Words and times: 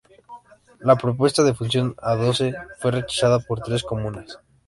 La 0.79 0.95
propuesta 0.95 1.43
de 1.43 1.53
fusión 1.53 1.93
a 2.01 2.15
doce 2.15 2.55
fue 2.79 2.89
rechazada 2.89 3.37
por 3.37 3.59
tres 3.61 3.83
comunas. 3.83 4.39